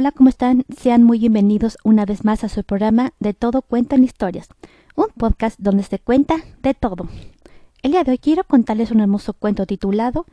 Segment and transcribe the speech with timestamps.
[0.00, 0.64] Hola, ¿cómo están?
[0.78, 4.46] Sean muy bienvenidos una vez más a su programa De Todo Cuentan Historias,
[4.94, 7.08] un podcast donde se cuenta de todo.
[7.82, 10.24] El día de hoy quiero contarles un hermoso cuento titulado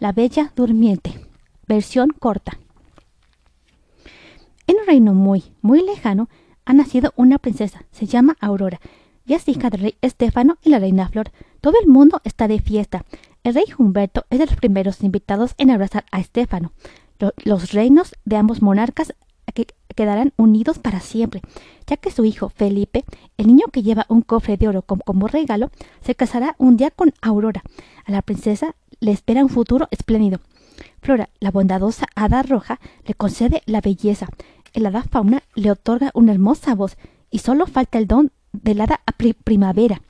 [0.00, 1.24] La Bella Durmiente,
[1.68, 2.58] versión corta.
[4.66, 6.28] En un reino muy, muy lejano
[6.64, 8.80] ha nacido una princesa, se llama Aurora,
[9.24, 11.30] y es hija del rey Estéfano y la reina Flor.
[11.60, 13.04] Todo el mundo está de fiesta.
[13.44, 16.72] El rey Humberto es de los primeros invitados en abrazar a Estéfano.
[17.44, 19.14] Los reinos de ambos monarcas
[19.94, 21.42] quedarán unidos para siempre,
[21.86, 23.04] ya que su hijo Felipe,
[23.36, 27.12] el niño que lleva un cofre de oro como, regalo, se casará un día con
[27.20, 27.62] Aurora.
[28.04, 30.40] A la princesa le espera un futuro espléndido.
[31.00, 34.28] Flora, la bondadosa hada roja, le concede la belleza.
[34.72, 36.96] El hada fauna le otorga una hermosa voz,
[37.30, 39.02] y solo falta el don del hada
[39.44, 40.02] primavera.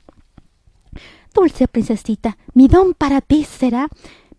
[1.33, 3.89] Dulce princesita, mi don para ti será.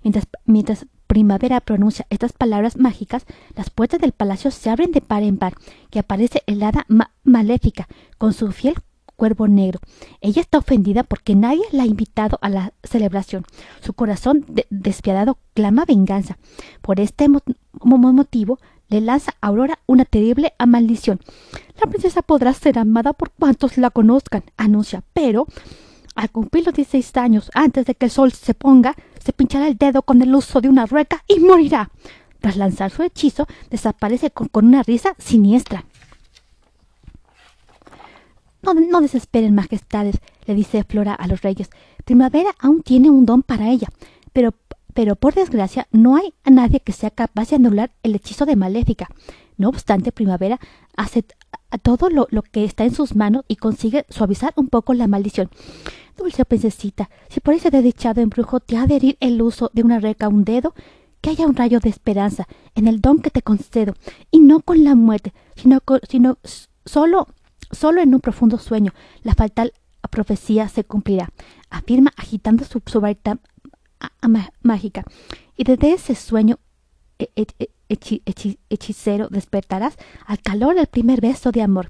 [0.02, 3.24] Mientras, mientras Primavera pronuncia estas palabras mágicas,
[3.54, 5.54] las puertas del palacio se abren de par en par,
[5.88, 6.88] que aparece el hada
[7.22, 7.86] maléfica,
[8.18, 8.74] con su fiel
[9.14, 9.78] cuervo negro.
[10.20, 13.44] Ella está ofendida porque nadie la ha invitado a la celebración.
[13.80, 16.36] Su corazón despiadado clama venganza.
[16.82, 18.58] Por este motivo,
[18.88, 21.20] le lanza a Aurora una terrible maldición.
[21.80, 25.46] La princesa podrá ser amada por cuantos la conozcan, anuncia, pero
[26.16, 29.78] al cumplir los 16 años, antes de que el sol se ponga, se pinchará el
[29.78, 31.90] dedo con el uso de una rueca y morirá.
[32.40, 35.84] Tras lanzar su hechizo, desaparece con, una risa siniestra.
[38.62, 41.70] No, no, desesperen, majestades, le dice Flora a los reyes.
[42.04, 43.88] Primavera aún tiene un don para ella,
[44.32, 44.54] pero,
[44.92, 48.56] pero por desgracia no hay a nadie que sea capaz de anular el hechizo de
[48.56, 49.08] Maléfica.
[49.56, 50.60] No obstante, Primavera
[50.96, 51.24] hace
[51.78, 55.50] todo lo, lo que está en sus manos y consigue suavizar un poco la maldición.
[56.16, 59.98] Dulce princesita, si por ese desdichado embrujo te ha de herir el uso de una
[59.98, 60.74] reca un dedo,
[61.20, 63.94] que haya un rayo de esperanza en el don que te concedo,
[64.30, 66.38] y no con la muerte, sino, sino
[66.84, 67.28] solo,
[67.70, 69.72] solo en un profundo sueño, la fatal
[70.10, 71.30] profecía se cumplirá,
[71.70, 73.38] afirma agitando su, su varita
[74.62, 75.04] mágica.
[75.56, 76.58] Y desde ese sueño
[77.18, 77.46] e,
[77.94, 79.96] hechicero despertarás
[80.26, 81.88] al calor del primer beso de amor.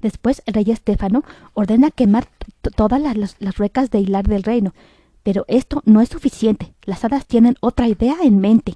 [0.00, 1.24] Después el rey Estéfano
[1.54, 2.28] ordena quemar
[2.76, 4.74] todas las, las, ruecas de hilar del reino.
[5.22, 6.72] Pero esto no es suficiente.
[6.84, 8.74] Las hadas tienen otra idea en mente.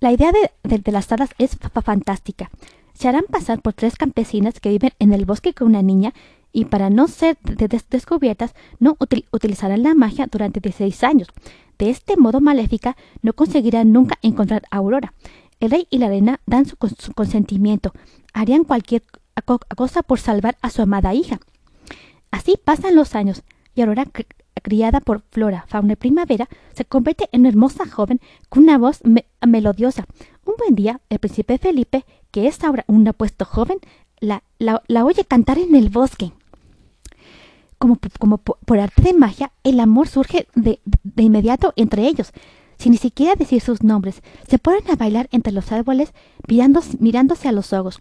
[0.00, 2.50] La idea de, de, las hadas es fantástica.
[2.94, 6.14] Se harán pasar por tres campesinas que viven en el bosque con una niña
[6.54, 7.36] y para no ser
[7.90, 8.96] descubiertas no
[9.32, 11.28] utilizarán la magia durante 16 años.
[11.78, 15.12] De este modo Maléfica no conseguirá nunca encontrar a Aurora.
[15.58, 17.92] El rey y la reina dan su, consentimiento,
[18.32, 19.02] harían cualquier
[19.76, 21.40] cosa por salvar a su amada hija.
[22.30, 23.42] Así pasan los años,
[23.74, 24.06] y Aurora,
[24.62, 29.00] criada por Flora, Fauna y Primavera, se convierte en una hermosa joven con una voz
[29.44, 30.06] melodiosa.
[30.44, 33.78] Un buen día, el príncipe Felipe, que es ahora un apuesto joven,
[34.20, 36.32] la, la oye cantar en el bosque
[38.18, 40.80] como, por arte de magia, el amor surge de,
[41.16, 42.32] inmediato entre ellos,
[42.78, 44.22] sin ni siquiera decir sus nombres.
[44.48, 46.12] Se ponen a bailar entre los árboles,
[46.48, 47.98] mirándose, a los ojos.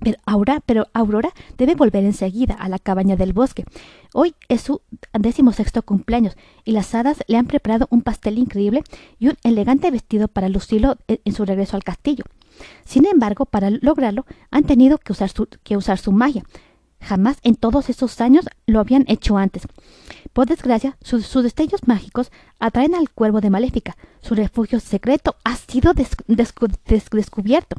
[0.00, 3.64] Pero, Aurora, pero Aurora debe volver enseguida a la cabaña del bosque.
[4.14, 4.80] Hoy es su
[5.52, 8.82] sexto cumpleaños y las hadas le han preparado un pastel increíble
[9.18, 12.24] y un elegante vestido para lucirlo en su regreso al castillo.
[12.84, 16.44] Sin embargo, para lograrlo han tenido que usar su, que usar su magia.
[17.02, 19.62] Jamás en todos esos años lo habían hecho antes.
[20.32, 23.96] Por desgracia, sus, destellos mágicos atraen al cuervo de Maléfica.
[24.20, 25.92] Su refugio secreto ha sido
[26.86, 27.76] descubierto.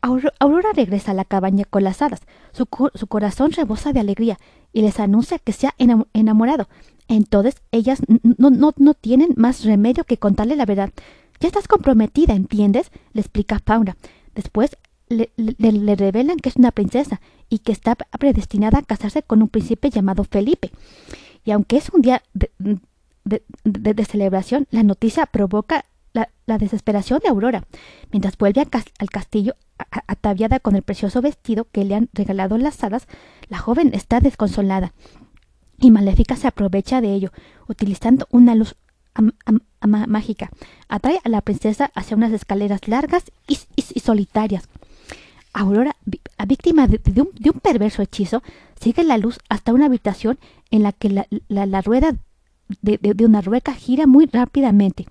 [0.00, 2.22] Aurora regresa a la cabaña con las hadas.
[2.52, 4.38] Su, corazón rebosa de alegría
[4.72, 5.74] y les anuncia que se ha
[6.12, 6.68] enamorado.
[7.08, 8.00] Entonces ellas
[8.38, 10.90] no, no, no tienen más remedio que contarle la verdad.
[11.40, 12.90] Ya estás comprometida, ¿entiendes?
[13.12, 13.96] le explica Fauna.
[14.34, 14.76] Después
[15.08, 15.30] le,
[15.96, 20.24] revelan que es una princesa y que está predestinada a casarse con un príncipe llamado
[20.24, 20.70] Felipe.
[21.44, 22.22] Y aunque es un día
[23.24, 27.64] de, celebración, la noticia provoca la, desesperación de Aurora.
[28.10, 29.54] Mientras vuelve al castillo
[30.06, 33.06] ataviada con el precioso vestido que le han regalado las hadas,
[33.48, 34.92] la joven está desconsolada.
[35.78, 37.32] Y Maléfica se aprovecha de ello,
[37.68, 38.76] utilizando una luz
[40.08, 40.50] mágica.
[40.88, 44.68] Atrae a la princesa hacia unas escaleras largas y solitarias.
[45.52, 45.96] Aurora,
[46.46, 48.42] víctima de, un, perverso hechizo,
[48.80, 50.38] sigue la luz hasta una habitación
[50.70, 52.16] en la que la, rueda
[52.80, 55.06] de, una rueca gira muy rápidamente.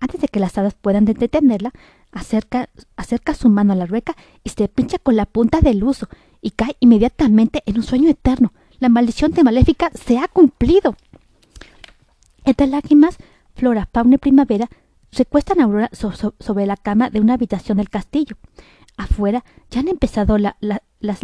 [0.00, 1.72] Antes de que las hadas puedan detenerla,
[2.12, 2.68] acerca,
[3.34, 6.08] su mano a la rueca y se pincha con la punta del uso
[6.40, 8.52] y cae inmediatamente en un sueño eterno.
[8.78, 10.96] La maldición de Maléfica se ha cumplido.
[12.44, 13.18] Entre lágrimas,
[13.54, 14.68] Flora, Fauna y Primavera
[15.12, 18.36] recuestan a Aurora sobre la cama de una habitación del castillo.
[18.98, 21.18] Afuera ya han empezado las, las,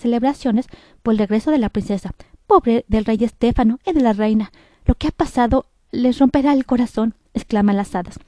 [0.00, 0.66] celebraciones
[1.02, 2.12] por el regreso de la princesa.
[2.46, 4.52] Pobre del rey Estéfano y de la reina.
[4.84, 8.18] Lo que ha pasado les romperá el corazón, exclaman las hadas.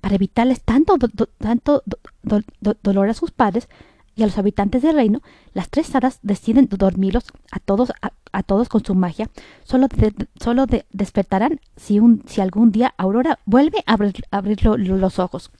[0.00, 0.96] Para evitarles tanto,
[1.38, 1.82] tanto
[2.82, 3.68] dolor a sus padres
[4.16, 5.22] y a los habitantes del reino,
[5.54, 7.92] las tres hadas deciden dormirlos a todos,
[8.32, 9.30] a, todos con su magia.
[9.62, 9.86] Solo,
[10.40, 13.96] solo despertarán si, un, si algún día Aurora vuelve a
[14.30, 15.50] abrir los ojos.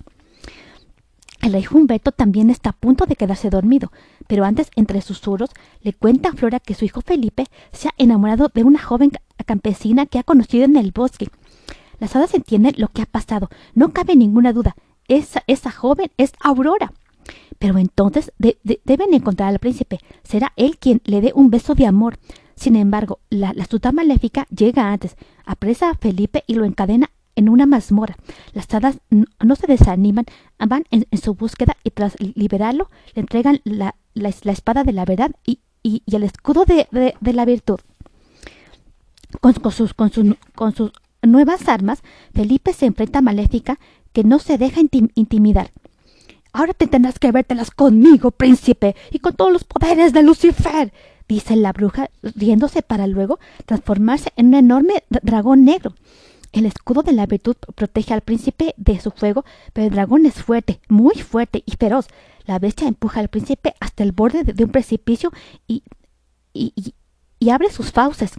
[1.40, 3.90] El rey Humberto también está a punto de quedarse dormido,
[4.26, 5.50] pero antes, entre susurros,
[5.80, 9.10] le cuenta a Flora que su hijo Felipe se ha enamorado de una joven
[9.46, 11.28] campesina que ha conocido en el bosque.
[11.98, 14.76] Las hadas entienden lo que ha pasado, no cabe ninguna duda.
[15.08, 16.92] Esa, joven es Aurora.
[17.58, 19.98] Pero entonces deben encontrar al príncipe.
[20.22, 22.18] Será él quien le dé un beso de amor.
[22.54, 27.66] Sin embargo, la, la maléfica llega antes, apresa a Felipe y lo encadena en una
[27.66, 28.16] mazmorra.
[28.52, 30.26] Las hadas no, se desaniman,
[30.58, 35.60] van en, su búsqueda y tras liberarlo le entregan la, espada de la verdad y,
[35.82, 36.86] el escudo de,
[37.20, 37.80] la virtud.
[39.40, 40.92] Con, sus,
[41.22, 42.02] nuevas armas,
[42.34, 43.78] Felipe se enfrenta a Maléfica
[44.12, 45.70] que no se deja intimidar.
[46.52, 50.92] Ahora te tendrás que vértelas conmigo, príncipe, y con todos los poderes de Lucifer,
[51.28, 55.94] dice la bruja, riéndose para luego transformarse en un enorme dragón negro.
[56.52, 60.34] El escudo de la virtud protege al príncipe de su fuego, pero el dragón es
[60.42, 62.08] fuerte, muy fuerte y feroz.
[62.44, 65.30] La bestia empuja al príncipe hasta el borde de, un precipicio
[65.68, 65.84] y,
[67.48, 68.32] abre sus fauces.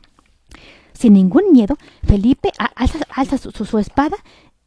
[0.93, 4.17] Sin ningún miedo, Felipe alza, su, espada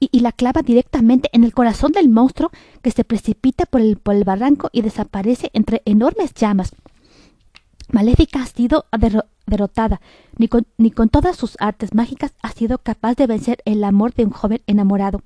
[0.00, 2.50] y, la clava directamente en el corazón del monstruo
[2.81, 6.75] que se precipita por el, barranco y desaparece entre enormes llamas.
[7.93, 8.87] Maléfica ha sido
[9.46, 10.00] derrotada,
[10.37, 14.31] ni con, todas sus artes mágicas ha sido capaz de vencer el amor de un
[14.31, 15.23] joven enamorado.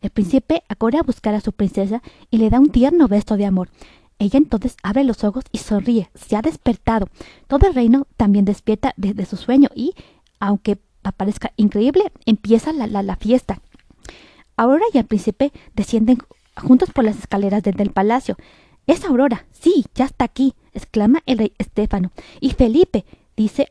[0.00, 3.46] El príncipe acude a buscar a su princesa y le da un tierno beso de
[3.46, 3.68] amor.
[4.18, 6.10] Ella entonces abre los ojos y sonríe.
[6.14, 7.08] Se ha despertado.
[7.46, 9.94] Todo el reino también despierta desde su sueño y,
[10.40, 10.78] aunque
[11.16, 13.60] parezca increíble, empieza la, la, fiesta.
[14.56, 16.18] Aurora y el príncipe descienden
[16.56, 18.36] juntos por las escaleras del palacio.
[18.86, 19.46] Es Aurora.
[19.52, 22.10] Sí, ya está aquí, exclama el rey Estéfano.
[22.40, 23.04] Y Felipe,
[23.38, 23.68] dice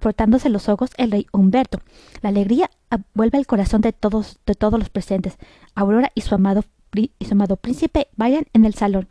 [0.00, 1.80] frotándose los ojos el rey Humberto.
[2.20, 2.70] La alegría
[3.14, 5.38] vuelve al corazón de todos, de todos los presentes.
[5.74, 6.64] Aurora y su amado,
[6.94, 9.08] y su amado príncipe vayan en el salón.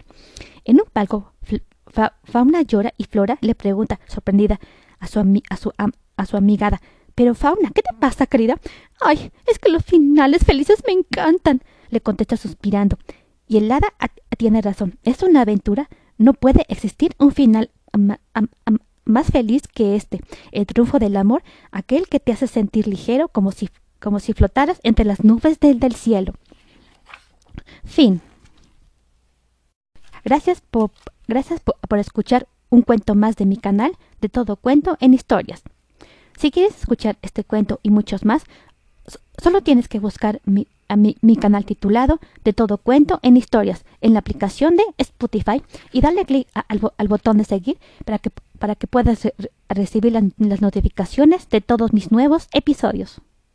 [0.64, 1.34] En un palco,
[2.24, 4.60] Fauna llora y Flora le pregunta, sorprendida,
[5.00, 5.74] a su, a su,
[6.18, 6.82] a su amigada.
[7.16, 8.60] Pero Fauna, ¿qué te pasa, querida?
[9.02, 13.00] Ay, es que los finales felices me encantan, le contesta suspirando.
[13.48, 13.88] Y el hada
[14.38, 15.00] tiene razón.
[15.04, 15.90] Es una aventura.
[16.18, 17.72] No puede existir un final
[19.06, 20.22] más feliz que este,
[20.52, 23.70] el triunfo del amor, aquel que te hace sentir ligero como si,
[24.00, 26.34] como si flotaras entre las nubes del, cielo.
[27.84, 28.22] Fin.
[30.24, 30.92] Gracias, por,
[31.28, 35.62] gracias por, escuchar un cuento más de mi canal, de todo cuento en historias.
[36.38, 38.44] Si quieres escuchar este cuento y muchos más,
[39.42, 44.14] solo tienes que buscar mi, a mi, canal titulado De todo cuento en historias en
[44.14, 45.62] la aplicación de Spotify
[45.92, 49.28] y darle clic al, botón de seguir para que para que puedas
[49.68, 53.22] recibir las notificaciones de todos mis nuevos episodios.